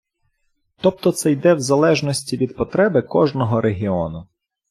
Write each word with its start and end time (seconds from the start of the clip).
Тобто 0.77 1.11
це 1.11 1.31
йде 1.31 1.53
в 1.53 1.59
залежності 1.59 2.37
від 2.37 2.55
потреби 2.55 3.01
кожного 3.01 3.61
регіону. 3.61 4.27